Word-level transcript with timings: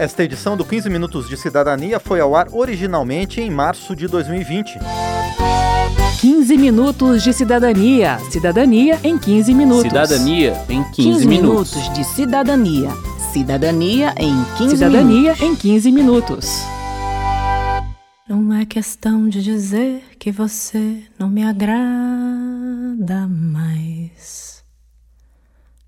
Esta 0.00 0.24
edição 0.24 0.56
do 0.56 0.64
15 0.64 0.88
Minutos 0.88 1.28
de 1.28 1.36
Cidadania 1.36 2.00
foi 2.00 2.20
ao 2.20 2.34
ar 2.34 2.48
originalmente 2.52 3.38
em 3.38 3.50
março 3.50 3.94
de 3.94 4.08
2020. 4.08 4.78
15 6.18 6.56
minutos 6.56 7.22
de 7.22 7.34
cidadania. 7.34 8.18
Cidadania 8.30 8.98
em 9.04 9.18
15 9.18 9.52
minutos. 9.52 9.82
Cidadania 9.82 10.52
em 10.70 10.82
15, 10.84 10.94
15 10.94 11.26
minutos. 11.26 11.74
minutos 11.76 11.92
de 11.92 12.04
cidadania. 12.04 12.88
Cidadania 13.30 14.14
em 14.16 14.42
15 14.56 14.70
Cidadania 14.70 15.34
minutos. 15.34 15.42
em 15.42 15.54
15 15.54 15.92
minutos. 15.92 16.46
Não 18.26 18.54
é 18.54 18.64
questão 18.64 19.28
de 19.28 19.42
dizer 19.42 20.02
que 20.18 20.32
você 20.32 21.02
não 21.18 21.28
me 21.28 21.44
agrada 21.44 23.28
mais. 23.28 24.64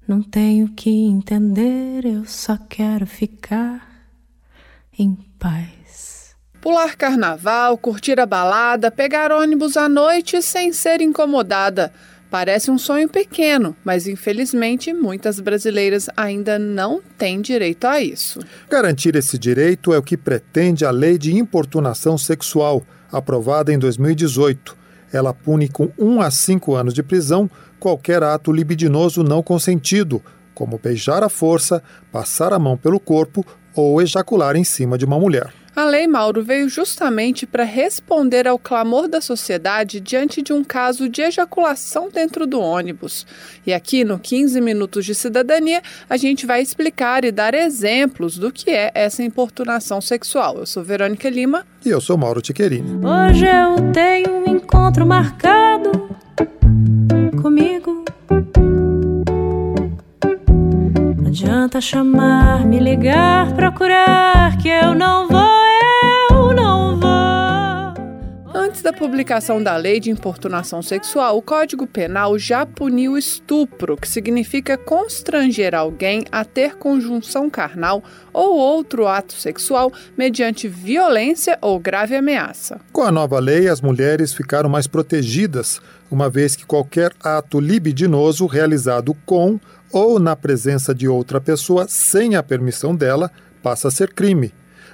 Não 0.07 0.23
tenho 0.23 0.69
que 0.69 0.91
entender, 0.91 2.05
eu 2.05 2.27
só 2.27 2.59
quero 2.59 3.07
ficar 3.07 3.92
em 4.99 5.17
paz. 5.39 6.37
Pular 6.61 6.97
carnaval, 6.97 7.77
curtir 7.77 8.21
a 8.21 8.27
balada, 8.27 8.91
pegar 8.91 9.33
ônibus 9.33 9.77
à 9.77 9.89
noite 9.89 10.41
sem 10.43 10.73
ser 10.73 11.01
incomodada. 11.01 11.93
Parece 12.31 12.71
um 12.71 12.79
sonho 12.79 13.09
pequeno, 13.09 13.77
mas 13.85 14.07
infelizmente 14.07 14.93
muitas 14.93 15.39
brasileiras 15.39 16.09
ainda 16.17 16.59
não 16.59 17.03
têm 17.19 17.41
direito 17.43 17.87
a 17.87 18.01
isso. 18.01 18.41
Garantir 18.71 19.17
esse 19.17 19.37
direito 19.37 19.93
é 19.93 19.99
o 19.99 20.03
que 20.03 20.17
pretende 20.17 20.85
a 20.85 20.91
Lei 20.91 21.19
de 21.19 21.37
Importunação 21.37 22.17
Sexual, 22.17 22.83
aprovada 23.11 23.73
em 23.73 23.79
2018. 23.79 24.77
Ela 25.13 25.35
pune 25.35 25.69
com 25.69 25.91
1 25.99 26.23
a 26.23 26.31
5 26.31 26.75
anos 26.75 26.95
de 26.95 27.03
prisão 27.03 27.51
qualquer 27.79 28.23
ato 28.23 28.53
libidinoso 28.53 29.23
não 29.23 29.43
consentido, 29.43 30.23
como 30.55 30.79
beijar 30.79 31.23
à 31.23 31.29
força, 31.29 31.83
passar 32.11 32.53
a 32.53 32.59
mão 32.59 32.79
pelo 32.79 33.01
corpo 33.01 33.45
ou 33.75 34.01
ejacular 34.01 34.57
em 34.57 34.65
cima 34.65 34.99
de 34.99 35.05
uma 35.05 35.19
mulher. 35.19 35.53
A 35.75 35.87
Lei 35.87 36.07
Mauro 36.07 36.43
veio 36.43 36.69
justamente 36.69 37.47
para 37.47 37.65
responder 37.65 38.47
ao 38.47 38.59
clamor 38.59 39.09
da 39.09 39.23
sociedade 39.23 40.01
diante 40.01 40.43
de 40.43 40.53
um 40.53 40.63
caso 40.63 41.09
de 41.09 41.23
ejaculação 41.23 42.11
dentro 42.13 42.47
do 42.47 42.61
ônibus. 42.61 43.27
E 43.67 43.73
aqui 43.73 44.05
no 44.05 44.19
15 44.19 44.61
Minutos 44.61 45.07
de 45.07 45.15
Cidadania, 45.15 45.81
a 46.11 46.19
gente 46.19 46.45
vai 46.45 46.61
explicar 46.61 47.25
e 47.25 47.33
dar 47.33 47.55
exemplos 47.55 48.37
do 48.37 48.53
que 48.53 48.71
é 48.71 48.91
essa 48.95 49.23
importunação 49.23 49.99
sexual. 50.03 50.59
Eu 50.59 50.67
sou 50.67 50.85
Verônica 50.85 51.31
Lima. 51.31 51.67
E 51.83 51.89
eu 51.89 52.03
sou 52.03 52.19
Mauro 52.19 52.43
Tiquerini. 52.43 53.01
Hoje 53.03 53.47
eu 53.47 53.93
tenho 53.93 54.31
um 54.31 54.57
encontro 54.57 55.07
marcado 55.07 56.13
Adianta 61.73 61.81
chamar, 61.81 62.67
me 62.67 62.79
ligar, 62.79 63.55
procurar, 63.55 64.59
que 64.59 64.69
eu 64.69 64.95
não 64.95 65.27
vou, 65.27 65.41
eu 66.31 66.53
não 66.53 67.01
vou. 67.01 68.53
Antes 68.55 68.83
da 68.83 68.93
publicação 68.93 69.63
da 69.63 69.75
lei 69.75 69.99
de 69.99 70.11
importunação 70.11 70.83
sexual, 70.83 71.39
o 71.39 71.41
Código 71.41 71.87
Penal 71.87 72.39
já 72.39 72.67
puniu 72.67 73.17
estupro, 73.17 73.97
que 73.97 74.07
significa 74.07 74.77
constranger 74.77 75.75
alguém 75.75 76.27
a 76.31 76.45
ter 76.45 76.77
conjunção 76.77 77.49
carnal 77.49 78.05
ou 78.35 78.55
outro 78.55 79.07
ato 79.07 79.33
sexual 79.33 79.91
mediante 80.15 80.69
violência 80.69 81.57
ou 81.63 81.81
grave 81.81 82.15
ameaça. 82.15 82.83
Com 82.93 83.03
a 83.03 83.11
nova 83.11 83.41
lei, 83.41 83.67
as 83.67 83.81
mulheres 83.81 84.35
ficaram 84.35 84.69
mais 84.69 84.87
protegidas, 84.87 85.81
uma 86.11 86.29
vez 86.29 86.55
que 86.55 86.67
qualquer 86.67 87.13
ato 87.25 87.59
libidinoso 87.59 88.45
realizado 88.45 89.17
com 89.25 89.59
ou 89.93 90.19
na 90.19 90.35
presença 90.35 90.95
de 90.95 91.07
outra 91.07 91.41
pessoa 91.41 91.87
sem 91.89 92.35
a 92.35 92.43
permissão 92.43 92.97
dela 92.97 93.31
passa 93.63 93.89
a 93.89 93.91
ser 93.91 94.13
crime. 94.13 94.53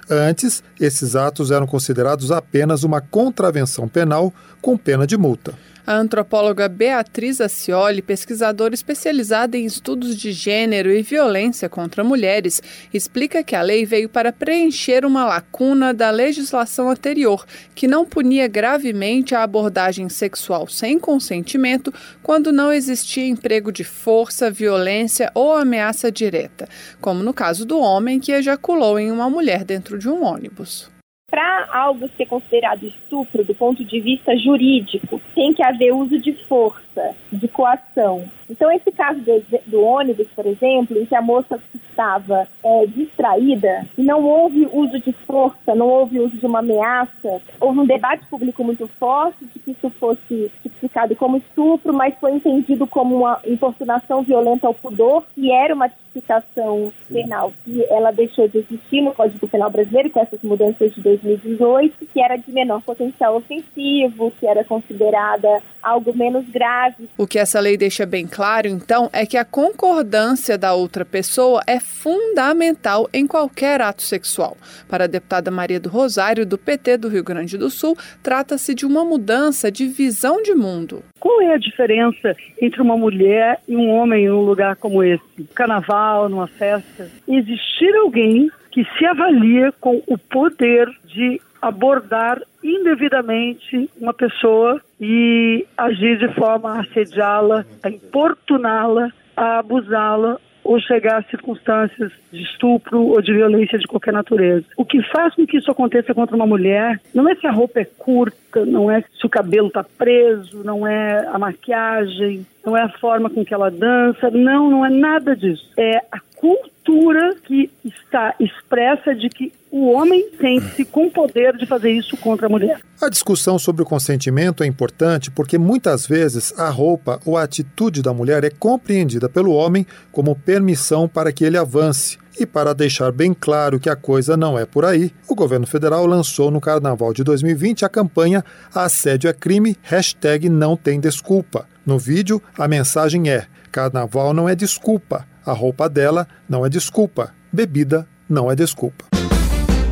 Antes, 0.09 0.63
esses 0.79 1.15
atos 1.15 1.51
eram 1.51 1.67
considerados 1.67 2.31
apenas 2.31 2.83
uma 2.83 2.99
contravenção 2.99 3.87
penal 3.87 4.33
com 4.61 4.75
pena 4.75 5.05
de 5.05 5.15
multa. 5.15 5.53
A 5.89 5.95
antropóloga 5.95 6.69
Beatriz 6.69 7.41
Acioli, 7.41 8.03
pesquisadora 8.03 8.75
especializada 8.75 9.57
em 9.57 9.65
estudos 9.65 10.15
de 10.15 10.31
gênero 10.31 10.91
e 10.91 11.01
violência 11.01 11.67
contra 11.67 12.03
mulheres, 12.03 12.61
explica 12.93 13.43
que 13.43 13.55
a 13.55 13.63
lei 13.63 13.87
veio 13.87 14.07
para 14.07 14.31
preencher 14.31 15.03
uma 15.03 15.25
lacuna 15.25 15.91
da 15.91 16.11
legislação 16.11 16.91
anterior, 16.91 17.43
que 17.73 17.87
não 17.87 18.05
punia 18.05 18.47
gravemente 18.47 19.33
a 19.33 19.41
abordagem 19.41 20.09
sexual 20.09 20.67
sem 20.67 20.99
consentimento 20.99 21.91
quando 22.21 22.51
não 22.51 22.71
existia 22.71 23.25
emprego 23.25 23.71
de 23.71 23.83
força, 23.83 24.51
violência 24.51 25.31
ou 25.33 25.55
ameaça 25.55 26.11
direta, 26.11 26.69
como 27.01 27.23
no 27.23 27.33
caso 27.33 27.65
do 27.65 27.79
homem 27.79 28.19
que 28.19 28.31
ejaculou 28.31 28.99
em 28.99 29.09
uma 29.09 29.27
mulher 29.27 29.63
dentro 29.63 29.97
de 29.97 30.07
um 30.07 30.23
ônibus. 30.23 30.87
Para 31.29 31.67
algo 31.71 32.09
ser 32.17 32.25
considerado 32.25 32.85
estupro 32.85 33.43
do 33.43 33.53
ponto 33.53 33.85
de 33.85 33.99
vista 33.99 34.35
jurídico, 34.35 35.21
tem 35.35 35.53
que 35.53 35.63
haver 35.63 35.93
uso 35.93 36.17
de 36.17 36.33
força, 36.45 37.15
de 37.31 37.47
coação. 37.47 38.25
Então, 38.49 38.71
esse 38.71 38.91
caso 38.91 39.19
do, 39.19 39.43
do 39.67 39.81
ônibus, 39.81 40.27
por 40.35 40.45
exemplo, 40.47 40.97
em 40.97 41.05
que 41.05 41.13
a 41.13 41.21
moça 41.21 41.59
estava 41.75 42.47
é, 42.63 42.85
distraída 42.87 43.85
e 43.95 44.01
não 44.01 44.23
houve 44.23 44.67
uso 44.71 44.99
de 44.99 45.11
força, 45.11 45.75
não 45.75 45.87
houve 45.87 46.19
uso 46.19 46.35
de 46.35 46.45
uma 46.45 46.59
ameaça, 46.59 47.41
houve 47.59 47.79
um 47.79 47.85
debate 47.85 48.25
público 48.25 48.63
muito 48.63 48.87
forte 48.99 49.45
de 49.45 49.59
que 49.59 49.71
isso 49.71 49.89
fosse 49.91 50.51
tipificado 50.63 51.15
como 51.15 51.37
estupro, 51.37 51.93
mas 51.93 52.15
foi 52.19 52.31
entendido 52.31 52.87
como 52.87 53.17
uma 53.17 53.39
importunação 53.45 54.23
violenta 54.23 54.65
ao 54.65 54.73
pudor, 54.73 55.23
que 55.35 55.51
era 55.51 55.75
uma 55.75 55.89
tipificação 56.09 56.91
penal 57.07 57.53
que 57.63 57.85
ela 57.89 58.11
deixou 58.11 58.47
de 58.47 58.59
existir 58.59 59.01
no 59.01 59.13
Código 59.13 59.47
Penal 59.47 59.69
Brasileiro 59.69 60.09
com 60.09 60.19
essas 60.19 60.41
mudanças 60.41 60.93
de 60.93 61.01
2018, 61.01 62.07
que 62.11 62.21
era 62.21 62.35
de 62.35 62.51
menor 62.51 62.81
potencial 62.81 63.35
ofensivo, 63.35 64.31
que 64.39 64.47
era 64.47 64.63
considerada 64.63 65.61
algo 65.81 66.15
menos 66.15 66.45
grave. 66.49 67.09
O 67.17 67.25
que 67.25 67.39
essa 67.39 67.59
lei 67.59 67.77
deixa 67.77 68.05
bem 68.05 68.27
claro, 68.27 68.67
então, 68.67 69.09
é 69.13 69.25
que 69.25 69.37
a 69.37 69.45
concordância 69.45 70.57
da 70.57 70.73
outra 70.73 71.05
pessoa 71.05 71.61
é 71.65 71.79
fundamental 71.79 73.07
em 73.13 73.25
qualquer 73.25 73.81
ato 73.81 74.01
sexual. 74.01 74.57
Para 74.87 75.05
a 75.05 75.07
deputada 75.07 75.49
Maria 75.49 75.79
do 75.79 75.89
Rosário, 75.89 76.45
do 76.45 76.57
PT 76.57 76.97
do 76.97 77.09
Rio 77.09 77.23
Grande 77.23 77.57
do 77.57 77.69
Sul, 77.69 77.97
trata-se 78.21 78.73
de 78.73 78.85
uma 78.85 79.05
mudança 79.05 79.71
de 79.71 79.87
visão 79.87 80.41
de 80.41 80.53
mundo. 80.53 81.03
Qual 81.19 81.41
é 81.41 81.53
a 81.53 81.57
diferença 81.57 82.35
entre 82.61 82.81
uma 82.81 82.97
mulher 82.97 83.59
e 83.67 83.75
um 83.75 83.89
homem 83.89 84.25
em 84.25 84.31
um 84.31 84.41
lugar 84.41 84.75
como 84.77 85.03
esse? 85.03 85.43
Carnaval, 85.53 86.29
numa 86.29 86.47
festa. 86.47 87.09
Existir 87.27 87.93
alguém 87.95 88.49
que 88.71 88.85
se 88.97 89.05
avalia 89.05 89.71
com 89.79 90.01
o 90.07 90.17
poder 90.17 90.89
de 91.05 91.41
abordar 91.61 92.41
indevidamente 92.63 93.89
uma 93.99 94.13
pessoa 94.13 94.81
e 94.99 95.65
agir 95.77 96.17
de 96.17 96.33
forma 96.35 96.73
a 96.73 96.81
assediá-la, 96.81 97.65
a 97.83 97.89
importuná-la, 97.89 99.11
a 99.35 99.59
abusá-la 99.59 100.39
ou 100.63 100.79
chegar 100.79 101.17
a 101.17 101.23
circunstâncias 101.23 102.11
de 102.31 102.43
estupro 102.43 103.01
ou 103.01 103.21
de 103.21 103.33
violência 103.33 103.77
de 103.77 103.87
qualquer 103.87 104.13
natureza. 104.13 104.65
O 104.77 104.85
que 104.85 105.01
faz 105.11 105.33
com 105.35 105.45
que 105.45 105.57
isso 105.57 105.71
aconteça 105.71 106.13
contra 106.13 106.35
uma 106.35 106.45
mulher 106.45 106.99
não 107.13 107.27
é 107.27 107.35
se 107.35 107.47
a 107.47 107.51
roupa 107.51 107.79
é 107.79 107.85
curta, 107.85 108.65
não 108.65 108.91
é 108.91 109.01
se 109.01 109.25
o 109.25 109.29
cabelo 109.29 109.67
está 109.67 109.83
preso, 109.83 110.63
não 110.63 110.85
é 110.85 111.27
a 111.27 111.39
maquiagem, 111.39 112.45
não 112.65 112.75
é 112.75 112.83
a 112.83 112.89
forma 112.99 113.29
com 113.29 113.43
que 113.43 113.53
ela 113.53 113.71
dança, 113.71 114.29
não, 114.31 114.69
não 114.69 114.85
é 114.85 114.89
nada 114.89 115.35
disso. 115.35 115.69
É 115.77 115.97
a 116.11 116.19
cultura 116.35 117.35
que 117.43 117.69
está 117.83 118.33
expressa 118.39 119.13
de 119.13 119.29
que 119.29 119.51
o 119.71 119.91
homem 119.91 120.29
sente-se 120.39 120.83
com 120.85 121.09
poder 121.09 121.55
de 121.55 121.65
fazer 121.65 121.91
isso 121.91 122.17
contra 122.17 122.47
a 122.47 122.49
mulher. 122.49 122.79
A 122.99 123.09
discussão 123.09 123.59
sobre 123.59 123.83
o 123.83 123.85
consentimento 123.85 124.63
é 124.63 124.67
importante 124.67 125.29
porque 125.29 125.57
muitas 125.57 126.07
vezes 126.07 126.57
a 126.57 126.69
roupa 126.69 127.19
ou 127.25 127.37
a 127.37 127.43
atitude 127.43 128.01
da 128.01 128.13
mulher 128.13 128.43
é 128.43 128.49
compreendida 128.49 129.29
pelo 129.29 129.51
homem 129.51 129.85
como 130.11 130.35
permissão 130.35 131.07
para 131.07 131.31
que 131.31 131.43
ele 131.43 131.57
avance. 131.57 132.17
E 132.39 132.45
para 132.45 132.73
deixar 132.73 133.11
bem 133.11 133.33
claro 133.33 133.79
que 133.79 133.89
a 133.89 133.97
coisa 133.97 134.37
não 134.37 134.57
é 134.57 134.65
por 134.65 134.85
aí, 134.85 135.11
o 135.27 135.35
governo 135.35 135.67
federal 135.67 136.05
lançou 136.05 136.49
no 136.49 136.61
carnaval 136.61 137.13
de 137.13 137.21
2020 137.23 137.83
a 137.83 137.89
campanha 137.89 138.43
Assédio 138.73 139.29
é 139.29 139.33
crime, 139.33 139.75
hashtag 139.83 140.47
não 140.47 140.77
tem 140.77 141.01
desculpa. 141.01 141.67
No 141.89 141.97
vídeo, 141.97 142.39
a 142.55 142.67
mensagem 142.67 143.31
é: 143.31 143.47
Carnaval 143.71 144.31
não 144.31 144.47
é 144.47 144.53
desculpa, 144.53 145.27
a 145.43 145.51
roupa 145.51 145.89
dela 145.89 146.27
não 146.47 146.63
é 146.63 146.69
desculpa, 146.69 147.33
bebida 147.51 148.07
não 148.29 148.51
é 148.51 148.55
desculpa. 148.55 149.05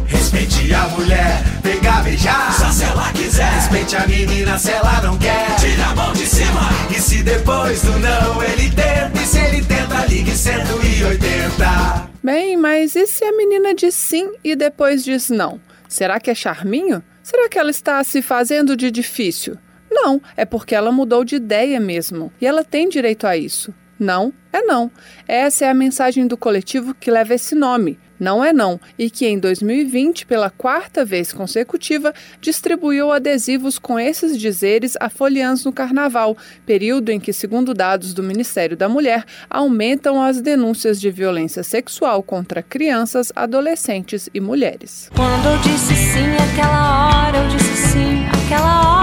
Respeite 0.05 0.71
a 0.75 0.87
mulher, 0.89 1.41
pegar, 1.63 2.03
beijar, 2.03 2.53
só 2.53 2.69
se 2.69 2.83
ela 2.83 3.11
quiser. 3.13 3.51
Respeite 3.51 3.95
a 3.95 4.05
menina 4.05 4.59
se 4.59 4.69
ela 4.69 5.01
não 5.01 5.17
quer. 5.17 5.55
Tira 5.55 5.87
a 5.87 5.95
mão 5.95 6.13
de 6.13 6.27
cima. 6.27 6.69
E 6.95 7.01
se 7.01 7.23
depois 7.23 7.81
do 7.81 7.97
não 7.97 8.43
ele 8.43 8.69
tenta, 8.69 9.19
e 9.19 9.25
se 9.25 9.39
ele 9.39 9.65
tenta, 9.65 10.05
ligue 10.05 10.37
180. 10.37 12.09
Bem, 12.23 12.57
mas 12.57 12.95
e 12.95 13.07
se 13.07 13.23
a 13.23 13.35
menina 13.35 13.73
diz 13.73 13.95
sim 13.95 14.33
e 14.43 14.55
depois 14.55 15.03
diz 15.03 15.31
não? 15.31 15.59
Será 15.89 16.19
que 16.19 16.29
é 16.29 16.35
charminho? 16.35 17.01
Será 17.23 17.49
que 17.49 17.57
ela 17.57 17.71
está 17.71 18.03
se 18.03 18.21
fazendo 18.21 18.77
de 18.77 18.91
difícil? 18.91 19.57
Não, 19.99 20.21
é 20.35 20.45
porque 20.45 20.75
ela 20.75 20.91
mudou 20.91 21.23
de 21.23 21.35
ideia 21.35 21.79
mesmo. 21.79 22.31
E 22.39 22.45
ela 22.45 22.63
tem 22.63 22.87
direito 22.87 23.25
a 23.25 23.35
isso. 23.35 23.73
Não 23.99 24.31
é 24.53 24.61
não. 24.61 24.91
Essa 25.27 25.65
é 25.65 25.69
a 25.69 25.73
mensagem 25.73 26.27
do 26.27 26.37
coletivo 26.37 26.93
que 26.93 27.09
leva 27.09 27.33
esse 27.33 27.55
nome. 27.55 27.99
não 28.19 28.43
é 28.43 28.51
não 28.51 28.79
e 28.97 29.11
que 29.11 29.27
em 29.27 29.37
2020, 29.37 30.25
pela 30.25 30.49
quarta 30.49 31.05
vez 31.05 31.31
consecutiva, 31.31 32.13
distribuiu 32.41 33.11
adesivos 33.11 33.77
com 33.77 33.99
esses 33.99 34.39
dizeres 34.39 34.95
a 34.99 35.07
foliãs 35.07 35.63
no 35.63 35.71
carnaval, 35.71 36.35
período 36.65 37.11
em 37.11 37.19
que, 37.19 37.31
segundo 37.31 37.75
dados 37.75 38.13
do 38.15 38.23
Ministério 38.23 38.75
da 38.75 38.89
Mulher, 38.89 39.23
aumentam 39.49 40.21
as 40.21 40.41
denúncias 40.41 40.99
de 40.99 41.11
violência 41.11 41.61
sexual 41.63 42.23
contra 42.23 42.63
crianças, 42.63 43.31
adolescentes 43.35 44.29
e 44.33 44.39
mulheres. 44.39 45.11
Quando 45.15 45.45
eu 45.45 45.57
disse 45.59 45.93
sim 45.93 46.35
aquela 46.51 47.27
hora, 47.27 47.37
eu 47.37 47.47
disse 47.49 47.75
sim 47.91 48.25
aquela 48.25 48.89
hora. 48.89 48.96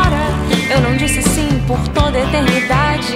Eu 0.75 0.81
não 0.81 0.97
disse 0.97 1.23
sim 1.23 1.49
por 1.69 1.79
toda 1.95 2.19
eternidade. 2.19 3.13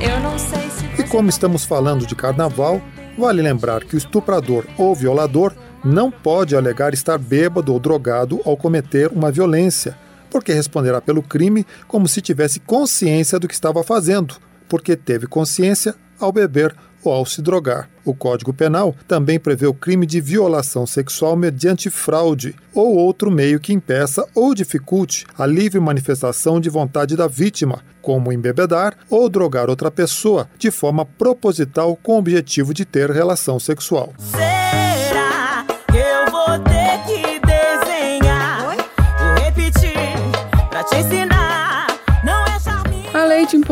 Eu 0.00 0.20
não 0.20 0.38
sei 0.38 0.70
se. 0.70 1.02
E 1.02 1.04
como 1.08 1.28
estamos 1.28 1.64
falando 1.64 2.06
de 2.06 2.14
carnaval, 2.14 2.80
vale 3.18 3.42
lembrar 3.42 3.82
que 3.82 3.96
o 3.96 3.98
estuprador 3.98 4.64
ou 4.78 4.94
violador 4.94 5.52
não 5.84 6.12
pode 6.12 6.54
alegar 6.54 6.94
estar 6.94 7.18
bêbado 7.18 7.72
ou 7.72 7.80
drogado 7.80 8.40
ao 8.44 8.56
cometer 8.56 9.10
uma 9.10 9.32
violência, 9.32 9.98
porque 10.30 10.52
responderá 10.52 11.00
pelo 11.00 11.24
crime 11.24 11.66
como 11.88 12.06
se 12.06 12.20
tivesse 12.20 12.60
consciência 12.60 13.40
do 13.40 13.48
que 13.48 13.54
estava 13.54 13.82
fazendo, 13.82 14.36
porque 14.68 14.94
teve 14.94 15.26
consciência 15.26 15.92
ao 16.20 16.30
beber 16.30 16.72
ou 17.02 17.12
ao 17.12 17.26
se 17.26 17.40
drogar. 17.42 17.88
O 18.04 18.14
Código 18.14 18.52
Penal 18.52 18.94
também 19.08 19.38
prevê 19.38 19.66
o 19.66 19.74
crime 19.74 20.06
de 20.06 20.20
violação 20.20 20.86
sexual 20.86 21.36
mediante 21.36 21.90
fraude 21.90 22.54
ou 22.74 22.96
outro 22.96 23.30
meio 23.30 23.58
que 23.58 23.72
impeça 23.72 24.26
ou 24.34 24.54
dificulte 24.54 25.26
a 25.36 25.46
livre 25.46 25.80
manifestação 25.80 26.60
de 26.60 26.70
vontade 26.70 27.16
da 27.16 27.26
vítima, 27.26 27.82
como 28.00 28.32
embebedar 28.32 28.96
ou 29.10 29.28
drogar 29.28 29.68
outra 29.68 29.90
pessoa 29.90 30.48
de 30.58 30.70
forma 30.70 31.04
proposital 31.04 31.96
com 31.96 32.14
o 32.14 32.18
objetivo 32.18 32.72
de 32.72 32.84
ter 32.84 33.10
relação 33.10 33.58
sexual. 33.58 34.12
Será 34.18 34.55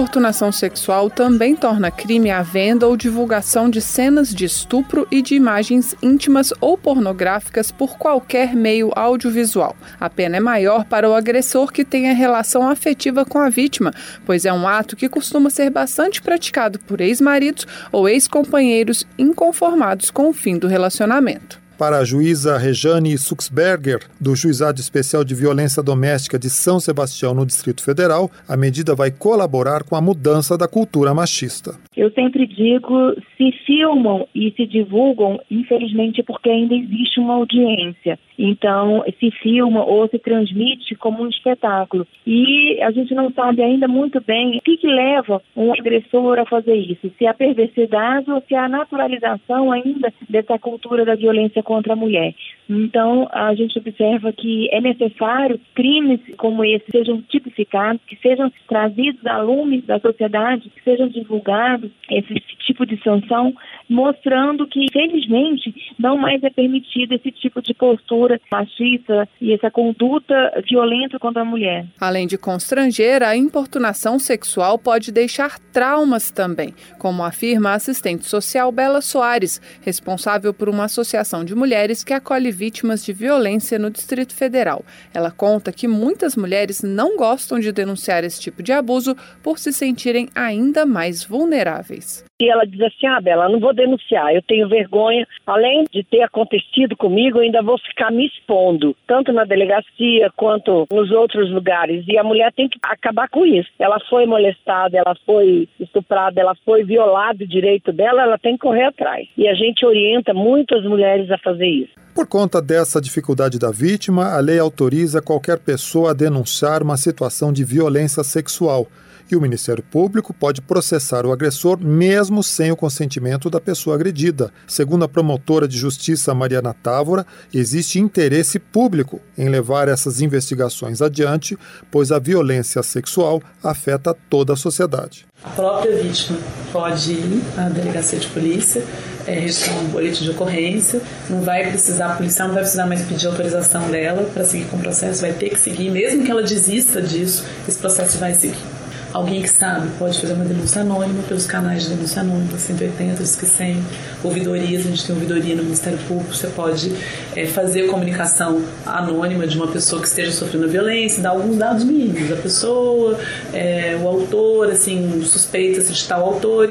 importunação 0.05 0.53
sexual 0.53 1.09
também 1.09 1.57
torna 1.57 1.91
crime 1.91 2.31
a 2.31 2.43
venda 2.43 2.87
ou 2.87 2.95
divulgação 2.95 3.71
de 3.71 3.81
cenas 3.81 4.35
de 4.35 4.45
estupro 4.45 5.09
e 5.11 5.23
de 5.23 5.35
imagens 5.35 5.97
íntimas 6.03 6.53
ou 6.61 6.77
pornográficas 6.77 7.73
por 7.73 7.97
qualquer 7.97 8.55
meio 8.55 8.93
audiovisual. 8.95 9.75
A 9.99 10.11
pena 10.11 10.37
é 10.37 10.41
maior 10.41 10.85
para 10.85 11.09
o 11.09 11.15
agressor 11.15 11.73
que 11.73 11.87
tenha 11.87 12.13
relação 12.13 12.69
afetiva 12.69 13.25
com 13.25 13.39
a 13.39 13.49
vítima, 13.49 13.95
pois 14.27 14.45
é 14.45 14.53
um 14.53 14.69
ato 14.69 14.95
que 14.95 15.09
costuma 15.09 15.49
ser 15.49 15.71
bastante 15.71 16.21
praticado 16.21 16.79
por 16.81 17.01
ex-maridos 17.01 17.67
ou 17.91 18.07
ex-companheiros 18.07 19.07
inconformados 19.17 20.11
com 20.11 20.29
o 20.29 20.35
fim 20.35 20.59
do 20.59 20.69
relacionamento. 20.69 21.64
Para 21.79 21.99
a 21.99 22.05
juíza 22.05 22.57
Rejane 22.57 23.19
Suxberger, 23.19 23.99
do 24.21 24.37
Juizado 24.37 24.79
Especial 24.79 25.25
de 25.25 25.35
Violência 25.35 25.83
Doméstica 25.83 26.39
de 26.39 26.49
São 26.49 26.79
Sebastião, 26.79 27.35
no 27.35 27.45
Distrito 27.45 27.83
Federal, 27.83 28.31
a 28.49 28.57
medida 28.57 28.95
vai 28.95 29.11
colaborar 29.11 29.83
com 29.83 29.97
a 29.97 30.01
mudança 30.01 30.57
da 30.57 30.69
cultura 30.69 31.13
machista. 31.13 31.75
Eu 31.97 32.13
sempre 32.13 32.47
digo, 32.47 33.15
se 33.37 33.51
filmam 33.67 34.27
e 34.33 34.53
se 34.53 34.67
divulgam, 34.67 35.41
infelizmente, 35.51 36.23
porque 36.23 36.49
ainda 36.49 36.75
existe 36.77 37.19
uma 37.19 37.35
audiência. 37.35 38.19
Então, 38.39 39.05
se 39.19 39.31
filma 39.31 39.85
ou 39.85 40.09
se 40.09 40.19
transmite 40.19 40.95
como 40.95 41.25
um 41.25 41.29
espetáculo. 41.29 42.07
E 42.27 42.81
a 42.83 42.91
gente 42.91 43.15
não 43.15 43.33
sabe 43.33 43.63
ainda 43.63 43.89
muito 43.89 44.21
bem 44.21 44.59
o 44.59 44.61
que, 44.61 44.77
que 44.77 44.87
leva 44.87 45.43
um 45.57 45.73
agressor 45.73 46.39
a 46.39 46.47
fazer 46.47 46.75
isso. 46.75 47.11
Se 47.19 47.27
é 47.27 47.29
a 47.29 47.35
perversidade 47.35 48.31
ou 48.31 48.43
se 48.47 48.55
é 48.55 48.59
a 48.59 48.69
naturalização 48.69 49.73
ainda 49.73 50.13
dessa 50.29 50.59
cultura 50.59 51.05
da 51.05 51.15
violência 51.15 51.63
contra 51.65 51.95
a 51.95 51.97
mulher. 51.97 52.35
Então, 52.69 53.29
a 53.31 53.55
gente 53.55 53.79
observa 53.79 54.33
que 54.33 54.69
é 54.73 54.81
necessário 54.81 55.61
crimes 55.75 56.21
como 56.39 56.65
esse 56.65 56.85
sejam 56.91 57.21
tipificados, 57.23 58.01
que 58.07 58.17
sejam 58.17 58.51
trazidos 58.67 59.27
a 59.27 59.39
lume 59.39 59.83
da 59.83 59.99
sociedade, 59.99 60.71
que 60.71 60.83
sejam 60.83 61.09
divulgados 61.09 61.91
esse 62.11 62.35
tipo 62.65 62.87
de 62.87 63.01
sanção, 63.03 63.55
mostrando 63.89 64.67
que, 64.67 64.87
felizmente, 64.91 65.75
não 65.99 66.17
mais 66.17 66.43
é 66.43 66.51
permitido 66.51 67.15
esse 67.15 67.31
tipo 67.31 67.61
de 67.61 67.75
postura 67.75 68.41
machista 68.51 69.29
e 69.41 69.53
essa 69.53 69.71
conduta 69.71 70.35
violenta 70.67 71.19
contra 71.19 71.43
a 71.43 71.45
mulher. 71.45 71.85
Além 72.01 72.27
de 72.27 72.39
constranger, 72.39 73.23
a 73.23 73.37
importunação 73.37 74.19
sexual 74.19 74.79
pode 74.79 75.13
deixar 75.13 75.59
traumas 75.73 76.31
também, 76.31 76.75
como 76.99 77.23
afirma 77.23 77.71
a 77.71 77.75
assistente 77.75 78.25
social 78.25 78.73
Bela 78.73 79.03
Soares, 79.03 79.61
responsável 79.83 80.55
por 80.55 80.69
uma 80.69 80.85
associação 80.85 81.45
de 81.45 81.54
mulheres 81.55 82.03
que 82.03 82.13
acolhe 82.13 82.51
vítimas 82.51 83.05
de 83.05 83.13
violência 83.13 83.79
no 83.79 83.91
Distrito 83.91 84.35
Federal. 84.35 84.85
Ela 85.13 85.31
conta 85.31 85.73
que 85.73 85.89
muitas 85.89 86.37
mulheres 86.37 86.83
não 86.83 87.17
gostam 87.17 87.59
de 87.59 87.73
denunciar 87.73 88.25
esse 88.25 88.41
tipo 88.41 88.63
de 88.63 88.73
abuso 88.73 89.17
por 89.43 89.59
se 89.59 89.73
sentirem 89.73 90.29
ainda 90.35 90.85
mais 90.87 91.25
vulneráveis. 91.25 92.25
E 92.45 92.51
ela 92.51 92.67
diz 92.67 92.81
assim: 92.83 93.07
Ah, 93.07 93.21
Bela, 93.23 93.49
não 93.49 93.59
vou 93.59 93.73
denunciar, 93.73 94.35
eu 94.35 94.43
tenho 94.43 94.69
vergonha. 94.69 95.27
Além 95.47 95.85
de 95.91 96.05
ter 96.05 96.23
acontecido 96.23 96.95
comigo, 96.95 97.39
ainda 97.39 97.63
vou 97.63 97.79
ficar 97.79 98.11
me 98.13 98.27
expondo, 98.27 98.95
tanto 99.07 99.33
na 99.33 99.45
delegacia 99.45 100.31
quanto 100.37 100.87
nos 100.93 101.11
outros 101.11 101.51
lugares. 101.51 102.05
E 102.07 102.19
a 102.19 102.23
mulher 102.23 102.53
tem 102.53 102.69
que 102.69 102.79
acabar 102.83 103.29
com 103.31 103.47
isso. 103.47 103.71
Ela 103.79 103.99
foi 104.11 104.27
molestada, 104.27 104.99
ela 104.99 105.17
foi 105.25 105.67
estuprada, 105.81 106.39
ela 106.39 106.55
foi 106.67 106.85
violado 106.85 107.45
o 107.45 107.49
direito 107.49 107.93
dela, 107.93 108.23
ela 108.23 108.37
tem 108.37 108.55
que 108.55 108.61
correr 108.61 108.85
atrás. 108.85 109.27
E 109.39 109.49
a 109.49 109.55
gente 109.55 109.87
orienta 109.87 110.35
muitas 110.35 110.85
mulheres 110.85 111.31
a 111.31 111.39
fazer 111.39 111.67
isso. 111.67 111.93
Por 112.15 112.29
conta 112.29 112.61
dessa 112.61 113.01
dificuldade 113.01 113.59
da 113.59 113.71
vítima, 113.71 114.35
a 114.35 114.39
lei 114.39 114.59
autoriza 114.59 115.23
qualquer 115.23 115.59
pessoa 115.59 116.11
a 116.11 116.15
denunciar 116.15 116.83
uma 116.83 116.97
situação 116.97 117.53
de 117.53 117.65
violência 117.65 118.23
sexual. 118.23 118.87
E 119.31 119.37
o 119.37 119.41
Ministério 119.41 119.83
Público 119.83 120.35
pode 120.35 120.61
processar 120.61 121.25
o 121.25 121.33
agressor 121.33 121.79
mesmo 121.81 122.34
sem 122.43 122.71
o 122.71 122.77
consentimento 122.77 123.49
da 123.49 123.61
pessoa 123.61 123.97
agredida. 123.97 124.53
Segundo 124.67 125.05
a 125.05 125.09
promotora 125.09 125.69
de 125.69 125.77
justiça 125.77 126.35
Mariana 126.35 126.75
Távora, 126.75 127.27
existe 127.53 127.99
interesse 127.99 128.59
público 128.59 129.21
em 129.37 129.49
levar 129.49 129.89
essas 129.89 130.21
investigações 130.21 131.01
adiante, 131.01 131.59
pois 131.91 132.11
a 132.11 132.19
violência 132.19 132.83
sexual 132.83 133.43
afeta 133.63 134.17
toda 134.29 134.53
a 134.53 134.57
sociedade. 134.57 135.27
A 135.43 135.51
própria 135.51 135.95
vítima 136.03 136.39
pode 136.73 137.13
ir 137.13 137.43
à 137.57 137.69
delegacia 137.69 138.19
de 138.19 138.27
polícia, 138.29 138.85
é, 139.27 139.41
registrar 139.41 139.75
um 139.75 139.89
boletim 139.89 140.25
de 140.25 140.31
ocorrência, 140.31 141.01
não 141.29 141.43
vai 141.43 141.69
precisar, 141.69 142.13
a 142.13 142.17
policial 142.17 142.49
não 142.49 142.55
vai 142.55 142.63
precisar 142.63 142.87
mais 142.87 143.03
pedir 143.03 143.27
autorização 143.27 143.91
dela 143.91 144.29
para 144.33 144.45
seguir 144.45 144.67
com 144.67 144.77
o 144.77 144.81
processo, 144.81 145.21
vai 145.21 145.33
ter 145.33 145.51
que 145.51 145.59
seguir, 145.59 145.91
mesmo 145.91 146.25
que 146.25 146.31
ela 146.31 146.43
desista 146.43 147.01
disso, 147.03 147.45
esse 147.69 147.79
processo 147.79 148.19
vai 148.19 148.35
seguir. 148.35 148.84
Alguém 149.15 149.43
que 149.43 149.49
sabe 149.49 149.89
pode 149.97 150.21
fazer 150.21 150.33
uma 150.33 150.45
denúncia 150.45 150.81
anônima 150.81 151.23
pelos 151.23 151.47
canais 151.47 151.85
de 151.85 151.91
denúncia 151.91 152.21
anônima, 152.21 152.59
180, 152.59 153.23
Disque 153.23 153.47
100, 153.47 153.81
ouvidorias, 154.25 154.85
a 154.85 154.89
gente 154.91 155.07
tem 155.07 155.15
ouvidoria 155.15 155.55
no 155.55 155.63
Ministério 155.63 156.01
Público, 156.09 156.35
você 156.35 156.49
pode 156.49 156.93
é, 157.37 157.47
fazer 157.47 157.87
comunicação 157.87 158.61
anônima 158.85 159.47
de 159.47 159.57
uma 159.57 159.69
pessoa 159.69 160.03
que 160.03 160.09
esteja 160.09 160.33
sofrendo 160.33 160.69
violência, 160.69 161.23
dar 161.23 161.31
alguns 161.31 161.57
dados 161.57 161.85
mínimos 161.85 162.29
da 162.29 162.35
pessoa, 162.35 163.17
é, 163.53 163.97
o 164.03 164.09
autor, 164.09 164.73
assim, 164.73 165.23
suspeita-se 165.25 165.93
de 165.93 166.09
tal 166.09 166.25
autor. 166.25 166.71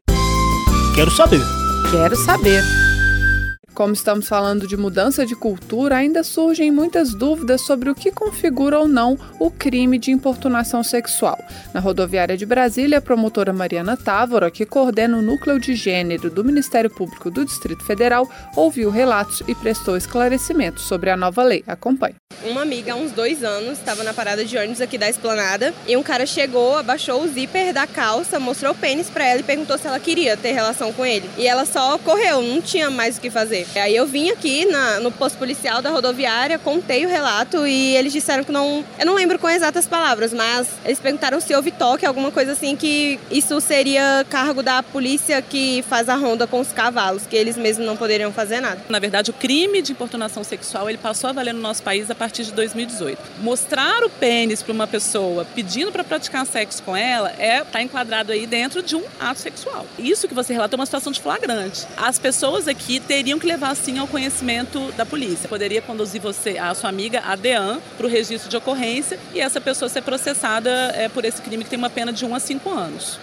Quero 0.95 1.11
saber. 1.11 1.39
Quero 1.91 2.15
saber. 2.25 2.82
Como 3.73 3.93
estamos 3.93 4.27
falando 4.27 4.67
de 4.67 4.77
mudança 4.77 5.25
de 5.25 5.35
cultura, 5.35 5.95
ainda 5.95 6.23
surgem 6.23 6.69
muitas 6.69 7.15
dúvidas 7.15 7.61
sobre 7.61 7.89
o 7.89 7.95
que 7.95 8.11
configura 8.11 8.79
ou 8.79 8.87
não 8.87 9.17
o 9.39 9.49
crime 9.49 9.97
de 9.97 10.11
importunação 10.11 10.83
sexual. 10.83 11.39
Na 11.73 11.79
rodoviária 11.79 12.37
de 12.37 12.45
Brasília, 12.45 12.99
a 12.99 13.01
promotora 13.01 13.51
Mariana 13.51 13.97
Távora, 13.97 14.51
que 14.51 14.63
coordena 14.63 15.17
o 15.17 15.23
núcleo 15.23 15.59
de 15.59 15.73
gênero 15.73 16.29
do 16.29 16.43
Ministério 16.43 16.89
Público 16.89 17.31
do 17.31 17.43
Distrito 17.43 17.83
Federal, 17.83 18.29
ouviu 18.55 18.91
relatos 18.91 19.41
e 19.47 19.55
prestou 19.55 19.97
esclarecimentos 19.97 20.83
sobre 20.83 21.09
a 21.09 21.17
nova 21.17 21.41
lei. 21.41 21.63
Acompanhe. 21.65 22.15
Uma 22.43 22.61
amiga, 22.61 22.93
há 22.93 22.95
uns 22.95 23.11
dois 23.11 23.43
anos, 23.43 23.79
estava 23.79 24.03
na 24.03 24.13
parada 24.13 24.45
de 24.45 24.55
ônibus 24.55 24.81
aqui 24.81 24.99
da 24.99 25.09
esplanada 25.09 25.73
e 25.87 25.97
um 25.97 26.03
cara 26.03 26.27
chegou, 26.27 26.77
abaixou 26.77 27.23
o 27.23 27.27
zíper 27.27 27.73
da 27.73 27.87
calça, 27.87 28.39
mostrou 28.39 28.73
o 28.73 28.75
pênis 28.75 29.09
para 29.09 29.25
ela 29.25 29.39
e 29.39 29.43
perguntou 29.43 29.77
se 29.79 29.87
ela 29.87 29.99
queria 29.99 30.37
ter 30.37 30.51
relação 30.51 30.93
com 30.93 31.03
ele. 31.03 31.27
E 31.37 31.47
ela 31.47 31.65
só 31.65 31.97
correu, 31.97 32.43
não 32.43 32.61
tinha 32.61 32.91
mais 32.91 33.17
o 33.17 33.21
que 33.21 33.31
fazer. 33.31 33.62
Aí 33.75 33.95
eu 33.95 34.05
vim 34.05 34.29
aqui 34.29 34.65
na, 34.65 34.99
no 34.99 35.11
posto 35.11 35.37
policial 35.37 35.81
da 35.81 35.89
rodoviária, 35.89 36.57
contei 36.59 37.05
o 37.05 37.09
relato 37.09 37.65
e 37.65 37.95
eles 37.95 38.13
disseram 38.13 38.43
que 38.43 38.51
não. 38.51 38.83
Eu 38.99 39.05
não 39.05 39.15
lembro 39.15 39.39
com 39.39 39.49
exatas 39.49 39.87
palavras, 39.87 40.33
mas 40.33 40.67
eles 40.85 40.99
perguntaram 40.99 41.39
se 41.39 41.55
houve 41.55 41.71
toque, 41.71 42.05
alguma 42.05 42.31
coisa 42.31 42.53
assim, 42.53 42.75
que 42.75 43.19
isso 43.29 43.59
seria 43.61 44.25
cargo 44.29 44.61
da 44.61 44.81
polícia 44.81 45.41
que 45.41 45.83
faz 45.89 46.09
a 46.09 46.15
ronda 46.15 46.47
com 46.47 46.59
os 46.59 46.71
cavalos, 46.71 47.23
que 47.27 47.35
eles 47.35 47.57
mesmos 47.57 47.85
não 47.85 47.97
poderiam 47.97 48.31
fazer 48.31 48.59
nada. 48.59 48.81
Na 48.89 48.99
verdade, 48.99 49.31
o 49.31 49.33
crime 49.33 49.81
de 49.81 49.91
importunação 49.91 50.43
sexual 50.43 50.89
ele 50.89 50.97
passou 50.97 51.29
a 51.29 51.33
valer 51.33 51.53
no 51.53 51.61
nosso 51.61 51.83
país 51.83 52.09
a 52.09 52.15
partir 52.15 52.43
de 52.43 52.51
2018. 52.51 53.19
Mostrar 53.41 54.03
o 54.03 54.09
pênis 54.09 54.61
para 54.61 54.73
uma 54.73 54.87
pessoa 54.87 55.45
pedindo 55.55 55.91
para 55.91 56.03
praticar 56.03 56.45
sexo 56.45 56.81
com 56.83 56.95
ela 56.95 57.33
é 57.37 57.63
tá 57.63 57.81
enquadrado 57.81 58.31
aí 58.31 58.45
dentro 58.45 58.81
de 58.81 58.95
um 58.95 59.03
ato 59.19 59.39
sexual. 59.39 59.85
Isso 59.97 60.27
que 60.27 60.33
você 60.33 60.53
relata 60.53 60.75
é 60.75 60.77
uma 60.77 60.85
situação 60.85 61.11
de 61.11 61.21
flagrante. 61.21 61.85
As 61.97 62.19
pessoas 62.19 62.67
aqui 62.67 62.99
teriam 62.99 63.39
que 63.39 63.47
levar 63.53 63.75
sim 63.75 63.99
ao 63.99 64.07
conhecimento 64.07 64.91
da 64.93 65.05
polícia. 65.05 65.47
Poderia 65.47 65.81
conduzir 65.81 66.19
você, 66.19 66.57
a 66.57 66.73
sua 66.73 66.89
amiga, 66.89 67.21
a 67.25 67.35
DEAN, 67.35 67.79
para 67.95 68.05
o 68.05 68.09
registro 68.09 68.49
de 68.49 68.57
ocorrência 68.57 69.19
e 69.33 69.39
essa 69.39 69.61
pessoa 69.61 69.87
ser 69.87 70.01
processada 70.01 70.69
é, 70.95 71.07
por 71.07 71.23
esse 71.23 71.41
crime 71.41 71.63
que 71.63 71.69
tem 71.69 71.77
uma 71.77 71.89
pena 71.89 72.11
de 72.11 72.25
1 72.25 72.33
a 72.33 72.39
5 72.39 72.69
anos. 72.69 73.19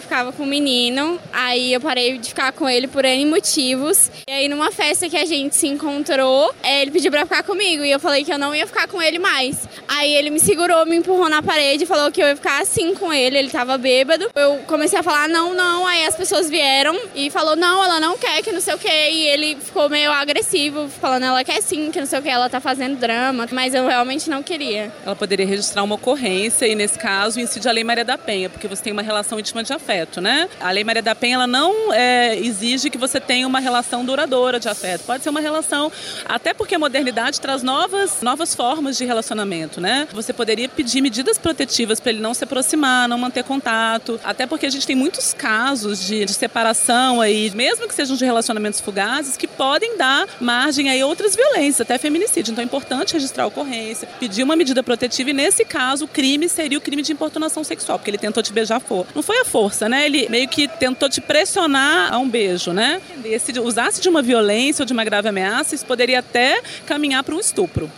Eu 0.00 0.02
ficava 0.02 0.32
com 0.32 0.44
o 0.44 0.46
menino, 0.46 1.20
aí 1.30 1.74
eu 1.74 1.80
parei 1.80 2.16
de 2.16 2.30
ficar 2.30 2.52
com 2.52 2.66
ele 2.66 2.88
por 2.88 3.04
N 3.04 3.26
motivos. 3.26 4.10
E 4.26 4.32
aí, 4.32 4.48
numa 4.48 4.72
festa 4.72 5.10
que 5.10 5.16
a 5.16 5.26
gente 5.26 5.54
se 5.54 5.66
encontrou, 5.66 6.54
é, 6.62 6.80
ele 6.80 6.90
pediu 6.90 7.10
pra 7.10 7.24
ficar 7.26 7.42
comigo 7.42 7.84
e 7.84 7.90
eu 7.90 8.00
falei 8.00 8.24
que 8.24 8.32
eu 8.32 8.38
não 8.38 8.54
ia 8.54 8.66
ficar 8.66 8.88
com 8.88 9.02
ele 9.02 9.18
mais. 9.18 9.58
Aí 9.86 10.10
ele 10.10 10.30
me 10.30 10.40
segurou, 10.40 10.86
me 10.86 10.96
empurrou 10.96 11.28
na 11.28 11.42
parede, 11.42 11.84
falou 11.84 12.10
que 12.10 12.22
eu 12.22 12.28
ia 12.28 12.34
ficar 12.34 12.62
assim 12.62 12.94
com 12.94 13.12
ele, 13.12 13.36
ele 13.36 13.50
tava 13.50 13.76
bêbado. 13.76 14.30
Eu 14.34 14.60
comecei 14.66 14.98
a 14.98 15.02
falar 15.02 15.28
não, 15.28 15.52
não, 15.52 15.86
aí 15.86 16.06
as 16.06 16.16
pessoas 16.16 16.48
vieram 16.48 16.98
e 17.14 17.28
falou 17.28 17.54
não, 17.54 17.84
ela 17.84 18.00
não 18.00 18.16
quer, 18.16 18.42
que 18.42 18.52
não 18.52 18.60
sei 18.62 18.72
o 18.72 18.78
que. 18.78 18.88
E 18.88 19.26
ele 19.26 19.56
ficou 19.56 19.90
meio 19.90 20.10
agressivo, 20.12 20.88
falando 20.88 21.24
ela 21.26 21.44
quer 21.44 21.60
sim, 21.60 21.90
que 21.90 22.00
não 22.00 22.06
sei 22.06 22.20
o 22.20 22.22
que, 22.22 22.30
ela 22.30 22.48
tá 22.48 22.58
fazendo 22.58 22.96
drama, 22.96 23.46
mas 23.52 23.74
eu 23.74 23.86
realmente 23.86 24.30
não 24.30 24.42
queria. 24.42 24.90
Ela 25.04 25.14
poderia 25.14 25.44
registrar 25.44 25.82
uma 25.82 25.96
ocorrência 25.96 26.66
e, 26.66 26.74
nesse 26.74 26.98
caso, 26.98 27.38
incide 27.38 27.68
a 27.68 27.72
Lei 27.72 27.84
Maria 27.84 28.04
da 28.04 28.16
Penha, 28.16 28.48
porque 28.48 28.66
você 28.66 28.82
tem 28.82 28.92
uma 28.94 29.02
relação 29.02 29.38
íntima 29.38 29.62
de 29.62 29.72
afeto, 29.72 29.89
né? 30.20 30.48
A 30.60 30.70
Lei 30.70 30.84
Maria 30.84 31.02
da 31.02 31.14
Penha 31.14 31.34
ela 31.34 31.46
não 31.46 31.92
é, 31.92 32.36
exige 32.36 32.90
que 32.90 32.98
você 32.98 33.20
tenha 33.20 33.46
uma 33.46 33.60
relação 33.60 34.04
duradoura 34.04 34.60
de 34.60 34.68
afeto. 34.68 35.04
Pode 35.04 35.22
ser 35.22 35.30
uma 35.30 35.40
relação, 35.40 35.90
até 36.24 36.54
porque 36.54 36.74
a 36.74 36.78
modernidade 36.78 37.40
traz 37.40 37.62
novas, 37.62 38.22
novas 38.22 38.54
formas 38.54 38.96
de 38.96 39.04
relacionamento, 39.04 39.80
né? 39.80 40.06
Você 40.12 40.32
poderia 40.32 40.68
pedir 40.68 41.00
medidas 41.00 41.38
protetivas 41.38 41.98
para 42.00 42.12
ele 42.12 42.20
não 42.20 42.34
se 42.34 42.44
aproximar, 42.44 43.08
não 43.08 43.18
manter 43.18 43.44
contato, 43.44 44.20
até 44.22 44.46
porque 44.46 44.66
a 44.66 44.70
gente 44.70 44.86
tem 44.86 44.96
muitos 44.96 45.32
casos 45.32 46.04
de, 46.04 46.24
de 46.24 46.32
separação 46.32 47.20
aí, 47.20 47.50
mesmo 47.54 47.88
que 47.88 47.94
sejam 47.94 48.16
de 48.16 48.24
relacionamentos 48.24 48.80
fugazes, 48.80 49.36
que 49.36 49.46
podem 49.46 49.96
dar 49.96 50.26
margem 50.40 50.88
a 50.90 51.06
outras 51.06 51.34
violências, 51.34 51.80
até 51.80 51.98
feminicídio. 51.98 52.52
Então 52.52 52.62
é 52.62 52.64
importante 52.64 53.14
registrar 53.14 53.44
a 53.44 53.46
ocorrência, 53.46 54.08
pedir 54.18 54.42
uma 54.42 54.56
medida 54.56 54.82
protetiva 54.82 55.30
e 55.30 55.32
nesse 55.32 55.64
caso 55.64 56.04
o 56.04 56.08
crime 56.08 56.48
seria 56.48 56.78
o 56.78 56.80
crime 56.80 57.02
de 57.02 57.12
importunação 57.12 57.64
sexual, 57.64 57.98
porque 57.98 58.10
ele 58.10 58.18
tentou 58.18 58.42
te 58.42 58.52
beijar 58.52 58.80
for. 58.80 59.06
Não 59.14 59.22
foi 59.22 59.38
a 59.38 59.44
força, 59.44 59.79
né? 59.88 60.06
Ele 60.06 60.28
meio 60.28 60.48
que 60.48 60.68
tentou 60.68 61.08
te 61.08 61.20
pressionar 61.20 62.12
a 62.12 62.18
um 62.18 62.28
beijo, 62.28 62.72
né? 62.72 63.00
E 63.24 63.38
se 63.38 63.58
usasse 63.58 64.00
de 64.00 64.08
uma 64.08 64.22
violência 64.22 64.82
ou 64.82 64.86
de 64.86 64.92
uma 64.92 65.04
grave 65.04 65.28
ameaça, 65.28 65.74
isso 65.74 65.86
poderia 65.86 66.18
até 66.20 66.60
caminhar 66.86 67.22
para 67.22 67.34
um 67.34 67.40
estupro. 67.40 67.90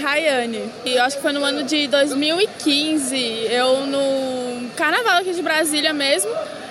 Rayane. 0.00 0.70
E 0.84 0.94
eu 0.94 1.02
acho 1.02 1.16
que 1.16 1.22
foi 1.22 1.32
no 1.32 1.42
ano 1.42 1.64
de 1.64 1.88
2015, 1.88 3.16
eu 3.50 3.86
no 3.86 4.68
carnaval 4.76 5.18
aqui 5.18 5.32
de 5.32 5.42
Brasília 5.42 5.92
mesmo, 5.92 6.30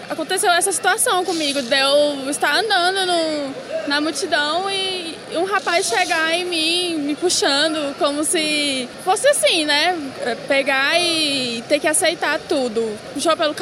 aconteceu 0.10 0.52
essa 0.52 0.72
situação 0.72 1.26
comigo, 1.26 1.62
de 1.62 1.76
eu 1.76 2.30
estar 2.30 2.56
andando 2.56 3.06
no, 3.08 3.88
na 3.88 4.00
multidão 4.00 4.70
e 4.70 5.03
um 5.36 5.46
rapaz 5.46 5.88
chegar 5.88 6.34
em 6.34 6.46
mim, 6.46 6.96
me 6.96 7.16
puxando, 7.16 7.96
como 7.98 8.24
se 8.24 8.88
fosse 9.04 9.28
assim, 9.28 9.66
né? 9.66 9.96
Pegar 10.48 11.00
e 11.00 11.64
ter 11.68 11.80
que 11.80 11.88
aceitar 11.88 12.40
tudo. 12.40 12.98
Puxou 13.14 13.36
pelo, 13.36 13.56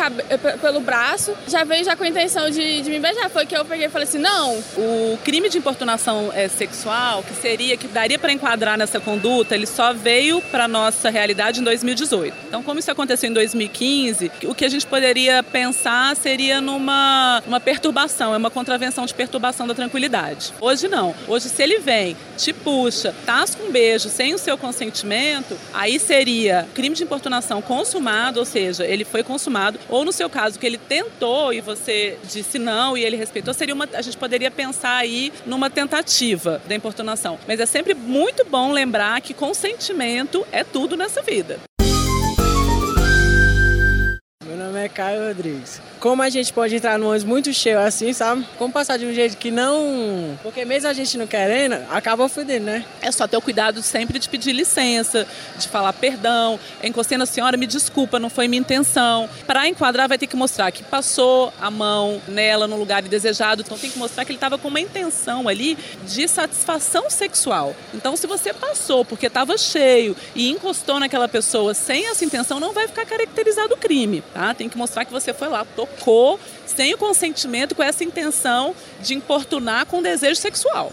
pelo 0.61 0.79
braço, 0.79 1.33
já 1.47 1.63
veio 1.63 1.83
já 1.83 1.95
com 1.95 2.03
a 2.03 2.07
intenção 2.07 2.49
de, 2.49 2.81
de 2.81 2.89
me 2.89 2.99
beijar. 2.99 3.29
Foi 3.29 3.45
que 3.45 3.55
eu 3.55 3.65
peguei 3.65 3.87
e 3.87 3.89
falei 3.89 4.07
assim, 4.07 4.19
não. 4.19 4.57
O 4.77 5.17
crime 5.23 5.49
de 5.49 5.57
importunação 5.57 6.31
é, 6.33 6.47
sexual, 6.47 7.23
que 7.23 7.33
seria, 7.35 7.77
que 7.77 7.87
daria 7.87 8.19
para 8.19 8.31
enquadrar 8.31 8.77
nessa 8.77 8.99
conduta, 8.99 9.55
ele 9.55 9.65
só 9.65 9.93
veio 9.93 10.41
para 10.41 10.67
nossa 10.67 11.09
realidade 11.09 11.61
em 11.61 11.63
2018. 11.63 12.35
Então, 12.47 12.63
como 12.63 12.79
isso 12.79 12.91
aconteceu 12.91 13.29
em 13.29 13.33
2015, 13.33 14.31
o 14.43 14.55
que 14.55 14.65
a 14.65 14.69
gente 14.69 14.85
poderia 14.85 15.43
pensar 15.43 16.15
seria 16.15 16.59
numa 16.59 17.41
uma 17.47 17.59
perturbação, 17.59 18.33
é 18.33 18.37
uma 18.37 18.49
contravenção 18.49 19.05
de 19.05 19.13
perturbação 19.13 19.67
da 19.67 19.73
tranquilidade. 19.73 20.53
Hoje 20.59 20.87
não. 20.87 21.15
Hoje, 21.27 21.49
se 21.49 21.60
ele 21.63 21.79
vem, 21.79 22.15
te 22.37 22.53
puxa, 22.53 23.13
tasca 23.25 23.63
um 23.63 23.71
beijo 23.71 24.09
sem 24.09 24.33
o 24.33 24.37
seu 24.37 24.57
consentimento, 24.57 25.57
aí 25.73 25.99
seria 25.99 26.67
crime 26.73 26.95
de 26.95 27.03
importunação 27.03 27.61
consumado, 27.61 28.39
ou 28.39 28.45
seja, 28.45 28.85
ele 28.85 29.03
foi 29.03 29.23
consumado, 29.23 29.79
ou 29.89 30.03
no 30.03 30.11
seu 30.11 30.29
caso 30.29 30.57
que 30.57 30.65
ele 30.65 30.77
tentou 30.77 31.53
e 31.53 31.61
você 31.61 32.17
disse 32.23 32.57
não 32.57 32.97
e 32.97 33.03
ele 33.03 33.15
respeitou, 33.15 33.53
seria 33.53 33.73
uma, 33.75 33.87
a 33.93 34.01
gente 34.01 34.17
poderia 34.17 34.51
pensar 34.51 34.97
aí 34.97 35.31
numa 35.45 35.69
tentativa 35.69 36.61
da 36.67 36.75
importunação. 36.75 37.37
Mas 37.47 37.59
é 37.59 37.65
sempre 37.65 37.93
muito 37.93 38.45
bom 38.45 38.71
lembrar 38.71 39.21
que 39.21 39.33
consentimento 39.33 40.45
é 40.51 40.63
tudo 40.63 40.97
nessa 40.97 41.21
vida. 41.21 41.59
Meu 44.45 44.57
nome 44.57 44.83
é 44.83 44.89
Caio 44.89 45.27
Rodrigues. 45.27 45.81
Como 46.01 46.23
a 46.23 46.31
gente 46.31 46.51
pode 46.51 46.75
entrar 46.75 46.97
num 46.97 47.09
ônibus 47.09 47.23
muito 47.23 47.53
cheio 47.53 47.77
assim, 47.77 48.11
sabe? 48.11 48.43
Como 48.57 48.73
passar 48.73 48.97
de 48.97 49.05
um 49.05 49.13
jeito 49.13 49.37
que 49.37 49.51
não. 49.51 50.35
Porque 50.41 50.65
mesmo 50.65 50.89
a 50.89 50.93
gente 50.93 51.15
não 51.15 51.27
querendo, 51.27 51.73
acaba 51.91 52.27
fudendo, 52.27 52.65
né? 52.65 52.83
É 53.03 53.11
só 53.11 53.27
ter 53.27 53.37
o 53.37 53.41
cuidado 53.41 53.83
sempre 53.83 54.17
de 54.17 54.27
pedir 54.27 54.51
licença, 54.51 55.27
de 55.59 55.67
falar 55.67 55.93
perdão. 55.93 56.59
Encostei 56.83 57.19
na 57.19 57.27
senhora, 57.27 57.55
me 57.55 57.67
desculpa, 57.67 58.17
não 58.17 58.31
foi 58.31 58.47
minha 58.47 58.59
intenção. 58.59 59.29
Para 59.45 59.67
enquadrar, 59.67 60.09
vai 60.09 60.17
ter 60.17 60.25
que 60.25 60.35
mostrar 60.35 60.71
que 60.71 60.83
passou 60.83 61.53
a 61.61 61.69
mão 61.69 62.19
nela 62.27 62.67
no 62.67 62.77
lugar 62.77 63.05
indesejado. 63.05 63.61
Então 63.61 63.77
tem 63.77 63.91
que 63.91 63.99
mostrar 63.99 64.25
que 64.25 64.31
ele 64.31 64.37
estava 64.37 64.57
com 64.57 64.69
uma 64.69 64.79
intenção 64.79 65.47
ali 65.47 65.77
de 66.07 66.27
satisfação 66.27 67.11
sexual. 67.11 67.75
Então, 67.93 68.17
se 68.17 68.25
você 68.25 68.51
passou 68.51 69.05
porque 69.05 69.27
estava 69.27 69.55
cheio 69.55 70.15
e 70.33 70.49
encostou 70.49 70.99
naquela 70.99 71.27
pessoa 71.27 71.75
sem 71.75 72.07
essa 72.07 72.25
intenção, 72.25 72.59
não 72.59 72.73
vai 72.73 72.87
ficar 72.87 73.05
caracterizado 73.05 73.75
o 73.75 73.77
crime, 73.77 74.23
tá? 74.33 74.51
Tem 74.55 74.67
que 74.67 74.79
mostrar 74.79 75.05
que 75.05 75.11
você 75.11 75.31
foi 75.31 75.47
lá, 75.47 75.63
tocou 75.63 75.90
sem 76.65 76.93
o 76.93 76.97
consentimento, 76.97 77.75
com 77.75 77.83
essa 77.83 78.03
intenção 78.03 78.73
de 79.01 79.13
importunar 79.13 79.85
com 79.85 80.01
desejo 80.01 80.39
sexual. 80.39 80.91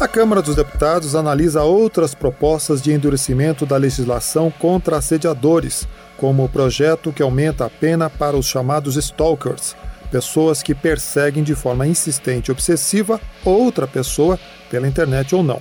A 0.00 0.08
Câmara 0.08 0.40
dos 0.40 0.56
Deputados 0.56 1.14
analisa 1.14 1.62
outras 1.62 2.14
propostas 2.14 2.80
de 2.80 2.90
endurecimento 2.90 3.66
da 3.66 3.76
legislação 3.76 4.50
contra 4.50 4.96
assediadores, 4.96 5.86
como 6.16 6.42
o 6.42 6.48
projeto 6.48 7.12
que 7.12 7.22
aumenta 7.22 7.66
a 7.66 7.70
pena 7.70 8.08
para 8.08 8.34
os 8.34 8.46
chamados 8.46 8.96
stalkers, 8.96 9.76
pessoas 10.10 10.62
que 10.62 10.74
perseguem 10.74 11.44
de 11.44 11.54
forma 11.54 11.86
insistente 11.86 12.48
e 12.48 12.52
obsessiva 12.52 13.20
outra 13.44 13.86
pessoa 13.86 14.40
pela 14.70 14.88
internet 14.88 15.34
ou 15.34 15.42
não. 15.42 15.60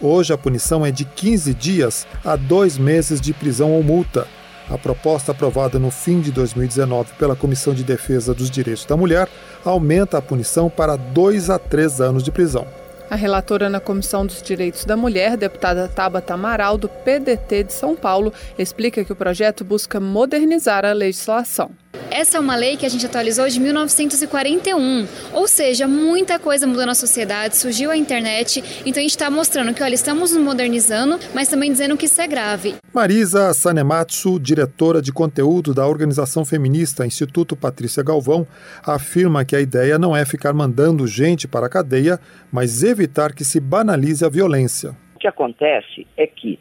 Hoje 0.00 0.32
a 0.32 0.38
punição 0.38 0.84
é 0.84 0.90
de 0.90 1.04
15 1.04 1.54
dias 1.54 2.06
a 2.24 2.36
dois 2.36 2.76
meses 2.76 3.20
de 3.20 3.32
prisão 3.32 3.72
ou 3.72 3.82
multa. 3.82 4.26
A 4.68 4.76
proposta 4.76 5.32
aprovada 5.32 5.78
no 5.78 5.90
fim 5.90 6.20
de 6.20 6.32
2019 6.32 7.12
pela 7.18 7.36
Comissão 7.36 7.72
de 7.74 7.84
Defesa 7.84 8.34
dos 8.34 8.50
Direitos 8.50 8.84
da 8.84 8.96
Mulher 8.96 9.28
aumenta 9.64 10.18
a 10.18 10.22
punição 10.22 10.68
para 10.68 10.96
dois 10.96 11.48
a 11.48 11.58
três 11.58 12.00
anos 12.00 12.22
de 12.22 12.32
prisão. 12.32 12.66
A 13.10 13.14
relatora 13.14 13.68
na 13.68 13.78
Comissão 13.78 14.26
dos 14.26 14.42
Direitos 14.42 14.84
da 14.84 14.96
Mulher, 14.96 15.36
deputada 15.36 15.86
Tabata 15.86 16.34
Amaral, 16.34 16.78
do 16.78 16.88
PDT 16.88 17.64
de 17.64 17.72
São 17.72 17.94
Paulo, 17.94 18.32
explica 18.58 19.04
que 19.04 19.12
o 19.12 19.16
projeto 19.16 19.62
busca 19.62 20.00
modernizar 20.00 20.84
a 20.84 20.92
legislação. 20.92 21.70
Essa 22.10 22.36
é 22.36 22.40
uma 22.40 22.54
lei 22.54 22.76
que 22.76 22.86
a 22.86 22.88
gente 22.88 23.04
atualizou 23.04 23.48
de 23.48 23.58
1941, 23.58 25.06
ou 25.32 25.48
seja, 25.48 25.88
muita 25.88 26.38
coisa 26.38 26.66
mudou 26.66 26.86
na 26.86 26.94
sociedade, 26.94 27.56
surgiu 27.56 27.90
a 27.90 27.96
internet, 27.96 28.62
então 28.86 29.00
a 29.00 29.02
gente 29.02 29.10
está 29.10 29.28
mostrando 29.30 29.74
que, 29.74 29.82
olha, 29.82 29.94
estamos 29.94 30.32
nos 30.32 30.42
modernizando, 30.42 31.18
mas 31.34 31.48
também 31.48 31.72
dizendo 31.72 31.96
que 31.96 32.06
isso 32.06 32.20
é 32.20 32.26
grave. 32.28 32.76
Marisa 32.92 33.52
Sanematsu, 33.52 34.38
diretora 34.38 35.02
de 35.02 35.12
conteúdo 35.12 35.74
da 35.74 35.86
organização 35.86 36.44
feminista 36.44 37.04
Instituto 37.04 37.56
Patrícia 37.56 38.02
Galvão, 38.02 38.46
afirma 38.86 39.44
que 39.44 39.56
a 39.56 39.60
ideia 39.60 39.98
não 39.98 40.16
é 40.16 40.24
ficar 40.24 40.52
mandando 40.52 41.06
gente 41.06 41.48
para 41.48 41.66
a 41.66 41.70
cadeia, 41.70 42.20
mas 42.52 42.82
evitar 42.84 43.32
que 43.32 43.44
se 43.44 43.58
banalize 43.58 44.24
a 44.24 44.28
violência. 44.28 44.96
O 45.16 45.18
que 45.18 45.26
acontece 45.26 46.06
é 46.16 46.26
que 46.26 46.58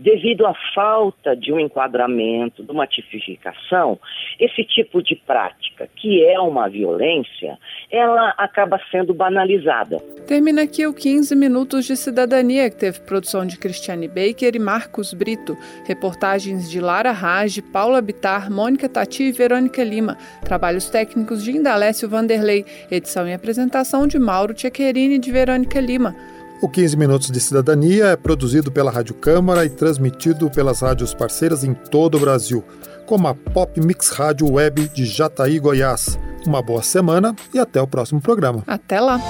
devido 0.00 0.46
à 0.46 0.54
falta 0.74 1.36
de 1.36 1.52
um 1.52 1.60
enquadramento, 1.60 2.64
de 2.64 2.72
uma 2.72 2.86
tipificação, 2.86 3.98
esse 4.38 4.64
tipo 4.64 5.02
de 5.02 5.14
prática, 5.14 5.88
que 5.94 6.24
é 6.24 6.40
uma 6.40 6.68
violência, 6.68 7.58
ela 7.90 8.30
acaba 8.38 8.80
sendo 8.90 9.12
banalizada. 9.12 9.98
Termina 10.26 10.62
aqui 10.62 10.86
o 10.86 10.94
15 10.94 11.36
Minutos 11.36 11.84
de 11.84 11.96
Cidadania, 11.96 12.70
que 12.70 12.76
teve 12.76 13.00
produção 13.00 13.46
de 13.46 13.58
Cristiane 13.58 14.08
Baker 14.08 14.54
e 14.54 14.58
Marcos 14.58 15.12
Brito, 15.12 15.54
reportagens 15.86 16.70
de 16.70 16.80
Lara 16.80 17.12
Rage, 17.12 17.60
Paula 17.60 18.00
Bitar, 18.00 18.50
Mônica 18.50 18.88
Tati 18.88 19.24
e 19.24 19.32
Verônica 19.32 19.84
Lima, 19.84 20.16
trabalhos 20.42 20.88
técnicos 20.88 21.44
de 21.44 21.52
Indalécio 21.52 22.08
Vanderlei, 22.08 22.64
edição 22.90 23.28
e 23.28 23.34
apresentação 23.34 24.06
de 24.06 24.18
Mauro 24.18 24.54
Tchequerini 24.54 25.16
e 25.16 25.18
de 25.18 25.30
Verônica 25.30 25.78
Lima. 25.78 26.16
O 26.62 26.68
15 26.68 26.96
Minutos 26.96 27.30
de 27.30 27.40
Cidadania 27.40 28.06
é 28.06 28.16
produzido 28.16 28.70
pela 28.70 28.90
Rádio 28.90 29.14
Câmara 29.14 29.64
e 29.64 29.70
transmitido 29.70 30.50
pelas 30.50 30.80
rádios 30.80 31.14
parceiras 31.14 31.64
em 31.64 31.72
todo 31.72 32.16
o 32.16 32.20
Brasil, 32.20 32.62
como 33.06 33.28
a 33.28 33.34
Pop 33.34 33.80
Mix 33.80 34.10
Rádio 34.10 34.52
Web 34.52 34.88
de 34.88 35.04
Jataí, 35.04 35.58
Goiás. 35.58 36.18
Uma 36.46 36.62
boa 36.62 36.82
semana 36.82 37.34
e 37.52 37.58
até 37.58 37.80
o 37.80 37.86
próximo 37.86 38.20
programa. 38.20 38.62
Até 38.66 39.00
lá! 39.00 39.20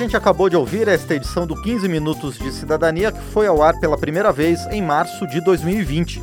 gente 0.00 0.16
acabou 0.16 0.48
de 0.48 0.56
ouvir 0.56 0.88
esta 0.88 1.14
edição 1.14 1.46
do 1.46 1.54
15 1.54 1.86
Minutos 1.86 2.38
de 2.38 2.50
Cidadania, 2.52 3.12
que 3.12 3.20
foi 3.20 3.46
ao 3.46 3.62
ar 3.62 3.78
pela 3.78 3.98
primeira 3.98 4.32
vez 4.32 4.66
em 4.70 4.80
março 4.80 5.26
de 5.26 5.44
2020. 5.44 6.22